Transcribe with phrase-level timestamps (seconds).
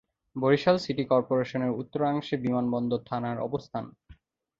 [0.35, 3.85] Barishal city কর্পোরেশনের উত্তরাংশে বিমানবন্দর থানার অবস্থান।